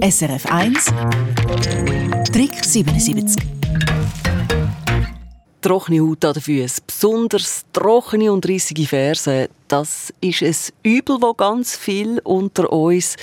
SRF 0.00 0.46
1 0.46 0.86
Trick 2.32 2.64
77 2.64 3.42
trockene 5.60 6.00
Haut 6.00 6.24
an 6.24 6.34
den 6.34 6.42
Füßen, 6.42 6.84
besonders 6.86 7.64
trockene 7.72 8.32
und 8.32 8.46
rissige 8.46 8.86
Fersen, 8.86 9.48
das 9.68 10.12
ist 10.20 10.42
ein 10.42 10.90
Übel, 10.90 11.18
das 11.20 11.36
ganz 11.36 11.76
viel 11.76 12.20
unter 12.24 12.72
uns 12.72 13.16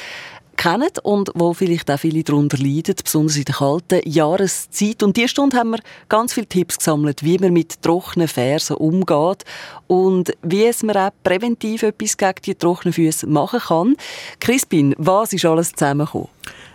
kennen 0.62 0.92
und 1.04 1.31
wo 1.34 1.54
vielleicht 1.54 1.90
auch 1.90 1.99
viele 1.99 2.24
darunter 2.24 2.58
leiden, 2.58 2.96
besonders 3.03 3.35
in 3.35 3.46
der 3.46 3.56
kalten 3.56 4.10
Jahreszeit. 4.10 5.01
Und 5.01 5.17
diese 5.17 5.29
Stunde 5.29 5.58
haben 5.58 5.72
wir 5.72 5.79
ganz 6.08 6.33
viele 6.33 6.47
Tipps 6.47 6.78
gesammelt, 6.78 7.24
wie 7.24 7.40
man 7.40 7.53
mit 7.53 7.81
trockenen 7.81 8.28
Fersen 8.28 8.78
umgeht 8.78 9.44
und 9.88 10.35
wie 10.44 10.65
es 10.65 10.83
man 10.83 10.97
auch 10.97 11.12
präventiv 11.24 11.83
etwas 11.83 12.15
gegen 12.15 12.42
die 12.46 12.56
trockenen 12.56 12.94
Füße 12.94 13.28
machen 13.28 13.60
kann. 13.60 13.96
Crispin, 14.40 14.94
was 14.97 15.33
ist 15.33 15.46
alles 15.46 15.74
zusammengekommen? 15.74 16.30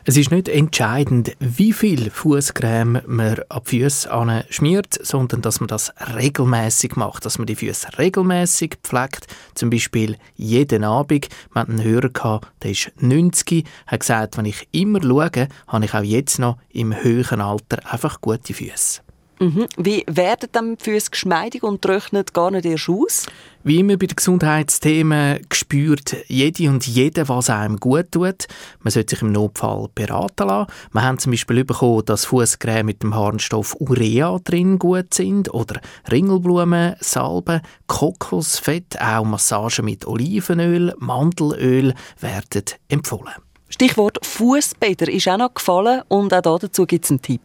Es 0.04 0.16
ist 0.16 0.30
nicht 0.30 0.48
entscheidend, 0.48 1.36
wie 1.40 1.72
viel 1.72 2.11
Fußcreme 2.11 3.02
man 3.07 3.40
an 3.48 3.62
die 3.64 3.80
Füße 3.80 4.44
schmiert, 4.50 4.98
sondern 5.04 5.43
dass 5.43 5.58
man 5.58 5.66
das 5.66 5.93
regelmäßig 6.14 6.94
macht, 6.94 7.24
dass 7.24 7.38
man 7.38 7.46
die 7.46 7.57
Füße 7.57 7.98
regelmäßig 7.98 8.76
pflegt, 8.84 9.26
zum 9.54 9.71
Beispiel 9.71 10.16
jeden 10.36 10.84
Abend. 10.84 11.29
Wir 11.52 11.60
hatten 11.60 11.72
einen 11.72 11.82
Hörer 11.82 12.10
gehabt, 12.10 12.52
der 12.62 12.71
ist 12.71 12.93
90, 13.00 13.66
hat 13.88 14.00
gesagt, 14.00 14.36
wenn 14.36 14.44
ich 14.44 14.68
immer 14.71 15.02
schaue, 15.02 15.48
habe 15.66 15.85
ich 15.85 15.94
auch 15.94 16.02
jetzt 16.02 16.38
noch 16.38 16.58
im 16.71 16.94
höheren 16.94 17.40
Alter 17.40 17.93
einfach 17.93 18.21
gute 18.21 18.54
Füße. 18.54 19.05
Mhm. 19.39 19.67
Wie 19.76 20.04
werden 20.07 20.49
dann 20.53 20.79
Füße 20.79 21.11
geschmeidig 21.11 21.63
und 21.63 21.82
trocknet 21.82 22.32
gar 22.32 22.50
nicht 22.50 22.64
erst 22.64 22.89
aus? 22.89 23.27
Wie 23.64 23.81
immer 23.81 23.96
bei 23.96 24.07
den 24.07 24.17
Gesundheitsthemen 24.17 25.40
spürt 25.53 26.17
jede 26.29 26.71
und 26.71 26.86
jeder, 26.86 27.29
was 27.29 27.50
einem 27.50 27.79
gut 27.79 28.13
tut. 28.13 28.46
Man 28.80 28.93
sollte 28.93 29.17
sich 29.17 29.22
im 29.22 29.32
Notfall 29.32 29.89
beraten 29.94 30.46
lassen. 30.46 30.71
Wir 30.93 31.03
haben 31.03 31.18
zum 31.18 31.32
Beispiel 31.32 31.64
bekommen, 31.64 32.05
dass 32.06 32.27
Fußcreme 32.27 32.86
mit 32.86 33.02
dem 33.02 33.14
Harnstoff 33.14 33.75
Urea 33.80 34.38
drin 34.44 34.78
gut 34.78 35.12
sind 35.12 35.53
oder 35.53 35.80
Ringelblumen, 36.10 36.94
Salben, 37.00 37.60
Kokosfett, 37.88 39.00
auch 39.00 39.25
Massagen 39.25 39.84
mit 39.84 40.06
Olivenöl, 40.06 40.94
Mandelöl 40.98 41.92
werden 42.20 42.64
empfohlen. 42.88 43.34
Stichwort 43.69 44.25
Fußbäder 44.25 45.08
ist 45.08 45.28
auch 45.28 45.38
noch 45.38 45.55
gefallen 45.55 46.03
und 46.08 46.32
auch 46.32 46.58
dazu 46.58 46.86
gibt 46.86 47.05
es 47.05 47.10
einen 47.10 47.20
Tipp. 47.20 47.41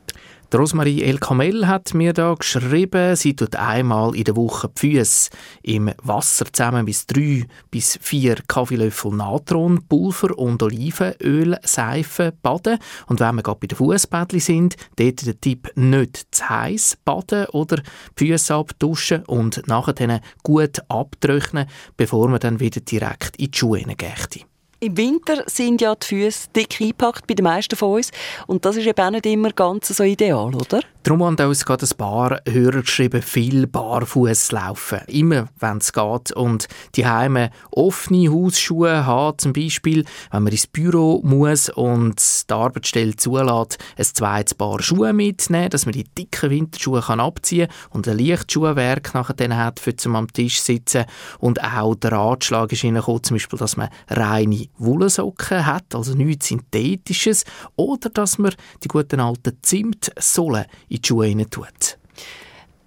Rosmarie 0.54 1.04
El 1.04 1.18
Kamel 1.18 1.66
hat 1.66 1.94
mir 1.94 2.12
da 2.12 2.34
geschrieben, 2.34 3.16
sie 3.16 3.38
tut 3.38 3.56
einmal 3.56 4.14
in 4.16 4.26
der 4.26 4.36
Woche 4.36 4.70
die 4.70 4.98
Füße 4.98 5.30
im 5.64 5.92
Wasser 6.04 6.46
zusammen 6.52 6.86
bis 6.86 7.06
drei 7.06 7.46
bis 7.70 7.98
vier 8.02 8.36
Kaffeelöffel 8.50 9.14
Natronpulver 9.14 10.38
und 10.38 10.62
Olivenöl 10.62 11.58
Seife 11.64 12.34
baden. 12.42 12.80
Und 13.08 13.22
wenn 13.22 13.36
wir 13.36 13.44
gerade 13.44 13.60
bei 13.62 13.68
den 13.68 13.78
Fußbädli 13.78 14.42
sind, 14.42 14.76
dort 14.98 15.26
der 15.26 15.40
Tipp 15.40 15.72
nicht 15.76 16.28
zu 16.32 16.50
heiß 16.50 16.98
baden 17.06 17.46
oder 17.54 17.78
die 18.20 18.28
Füße 18.28 18.54
abduschen 18.54 19.24
und 19.28 19.66
nachher 19.68 20.20
gut 20.44 20.82
abtrocknen, 20.90 21.68
bevor 21.96 22.28
man 22.28 22.42
dann 22.42 22.60
wieder 22.60 22.82
direkt 22.82 23.38
in 23.38 23.52
die 23.52 23.58
Schuhe 23.58 23.84
gehen. 23.84 24.51
Im 24.84 24.98
Winter 24.98 25.44
sind 25.46 25.80
ja 25.80 25.94
die 25.94 26.08
Füße 26.08 26.48
dick 26.56 26.82
eingepackt 26.82 27.28
bei 27.28 27.36
den 27.36 27.44
meisten 27.44 27.76
von 27.76 27.98
uns 27.98 28.10
und 28.48 28.66
das 28.66 28.78
ist 28.78 28.88
eben 28.88 29.00
auch 29.00 29.12
nicht 29.12 29.28
immer 29.28 29.52
ganz 29.52 29.90
so 29.90 30.04
ideal, 30.04 30.56
oder? 30.56 30.82
Darum 31.04 31.24
haben 31.24 31.36
uns 31.48 31.66
gerade 31.66 31.84
ein 31.84 31.98
paar 31.98 32.42
Hörer 32.48 32.82
geschrieben, 32.82 33.24
viel 33.24 33.66
barfuß 33.66 34.52
laufen. 34.52 35.00
Immer, 35.08 35.48
wenn 35.60 35.78
es 35.78 35.94
geht. 35.94 36.32
Und 36.34 36.68
die 36.96 37.08
Heime 37.08 37.50
offene 37.72 38.32
Hausschuhe 38.32 39.04
haben, 39.04 39.40
zum 39.40 39.52
Beispiel, 39.52 40.06
wenn 40.30 40.44
man 40.44 40.52
ins 40.52 40.68
Büro 40.68 41.20
muss 41.24 41.70
und 41.70 42.22
die 42.48 42.54
Arbeitsstelle 42.54 43.16
zulässt, 43.16 43.80
ein 43.98 44.06
zweites 44.06 44.54
Paar 44.54 44.80
Schuhe 44.84 45.12
mitnehmen, 45.12 45.72
dass 45.72 45.88
man 45.88 45.94
die 45.94 46.04
dicken 46.04 46.52
Winterschuhe 46.52 47.02
kann 47.02 47.20
abziehen 47.20 47.68
kann 47.68 47.92
und 47.94 48.08
ein 48.08 48.18
Lichtschuhwerk 48.18 49.16
nachher 49.16 49.58
hat, 49.58 49.80
für 49.80 49.96
zum 49.96 50.16
am 50.16 50.31
Tisch 50.31 50.62
sitzen. 50.62 51.06
Und 51.40 51.64
auch 51.64 51.96
der 51.96 52.12
Ratschlag 52.12 52.72
ist 52.72 52.84
reingekommen, 52.84 53.24
zum 53.24 53.36
Beispiel, 53.36 53.58
dass 53.58 53.75
man 53.75 53.90
reine 54.08 54.68
Wollsocken 54.78 55.66
hat, 55.66 55.96
also 55.96 56.14
nichts 56.14 56.50
Synthetisches, 56.50 57.44
oder 57.75 58.12
dass 58.12 58.38
man 58.38 58.54
die 58.84 58.88
guten 58.88 59.20
alten 59.20 59.58
Zimtsohlen 59.64 60.66
in 60.91 61.02
die 61.02 61.07
Schuhe 61.07 61.28
rein 61.28 61.46
tut. 61.50 61.97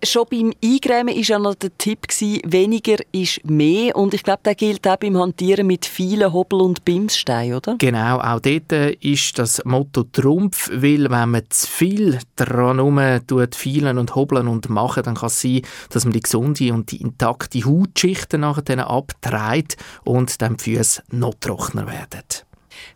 Schon 0.05 0.27
beim 0.31 0.53
Eingrämen 0.63 1.15
war 1.15 1.23
ja 1.23 1.39
noch 1.39 1.55
der 1.55 1.79
Tipp, 1.79 2.07
weniger 2.45 2.97
ist 3.13 3.43
mehr. 3.49 3.97
Und 3.97 4.13
ich 4.13 4.23
glaube, 4.23 4.43
der 4.45 4.55
gilt 4.55 4.87
auch 4.87 4.97
beim 4.97 5.17
Hantieren 5.17 5.67
mit 5.67 5.87
vielen 5.87 6.31
Hobel- 6.31 6.61
und 6.61 6.85
Bimssteinen, 6.85 7.55
oder? 7.55 7.77
Genau, 7.79 8.19
auch 8.19 8.41
dort 8.41 8.71
ist 9.01 9.39
das 9.39 9.65
Motto 9.65 10.03
Trumpf, 10.03 10.69
weil 10.71 11.11
wenn 11.11 11.31
man 11.31 11.45
zu 11.49 11.67
viel 11.67 12.19
herum 12.39 13.01
tut, 13.27 13.55
vielen 13.55 13.97
und 13.97 14.15
hobeln 14.15 14.47
und 14.47 14.69
machen, 14.69 15.05
dann 15.05 15.15
kann 15.15 15.29
es 15.29 15.41
sein, 15.41 15.63
dass 15.89 16.05
man 16.05 16.13
die 16.13 16.21
gesunde 16.21 16.75
und 16.75 16.91
die 16.91 17.01
intakte 17.01 17.65
Hautschichten 17.65 18.43
nachher 18.43 18.91
abtreibt 18.91 19.79
und 20.05 20.43
dann 20.43 20.59
die 20.59 20.77
Füße 20.77 21.03
noch 21.13 21.35
trockener 21.41 21.87
werden. 21.87 22.44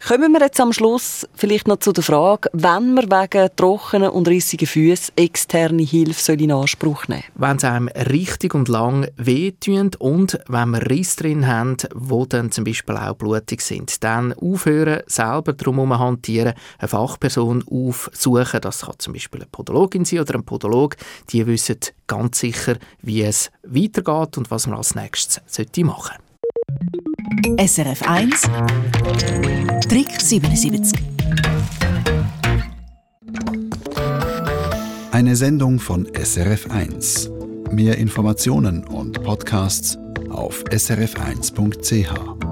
Kommen 0.08 0.32
wir 0.32 0.40
jetzt 0.40 0.58
am 0.58 0.72
Schluss 0.72 1.28
vielleicht 1.34 1.68
noch 1.68 1.80
zu 1.80 1.92
der 1.92 2.02
Frage, 2.02 2.48
wenn 2.54 2.94
man 2.94 3.10
wegen 3.10 3.50
trockenen 3.56 4.08
und 4.08 4.26
rissigen 4.26 4.66
Füßen 4.66 5.12
externe 5.16 5.82
Hilfe 5.82 6.32
in 6.32 6.50
Anspruch 6.50 7.08
nehmen 7.08 7.24
Wenn 7.34 7.58
es 7.58 7.64
einem 7.64 7.88
richtig 7.88 8.54
und 8.54 8.68
lang 8.68 9.06
wehtun 9.18 9.90
und 9.98 10.40
wenn 10.48 10.70
wir 10.70 10.90
Risse 10.90 11.16
drin 11.16 11.46
haben, 11.46 11.76
die 11.76 12.28
dann 12.30 12.50
zum 12.50 12.64
Beispiel 12.64 12.96
auch 12.96 13.16
blutig 13.16 13.60
sind, 13.60 14.02
dann 14.02 14.32
aufhören, 14.32 15.02
selber 15.08 15.52
drum 15.52 15.98
hantieren, 15.98 16.54
eine 16.78 16.88
Fachperson 16.88 17.62
aufsuchen, 17.70 18.62
das 18.62 18.86
kann 18.86 18.94
zum 18.96 19.12
Beispiel 19.12 19.42
eine 19.42 19.50
Podologin 19.50 20.06
sein 20.06 20.20
oder 20.20 20.36
ein 20.36 20.44
Podolog, 20.44 20.96
die 21.28 21.46
wissen 21.46 21.80
ganz 22.06 22.38
sicher, 22.38 22.76
wie 23.02 23.24
es 23.24 23.50
weitergeht 23.62 24.38
und 24.38 24.50
was 24.50 24.66
man 24.68 24.78
als 24.78 24.94
nächstes 24.94 25.42
machen. 25.84 26.16
sollte. 26.16 26.27
SRF 27.44 28.02
1 28.02 28.42
Trick 29.88 30.08
77 30.20 30.98
Eine 35.12 35.36
Sendung 35.36 35.78
von 35.78 36.08
SRF 36.12 36.68
1. 36.70 37.30
Mehr 37.70 37.96
Informationen 37.98 38.82
und 38.84 39.22
Podcasts 39.22 39.96
auf 40.30 40.64
srf1.ch. 40.64 42.47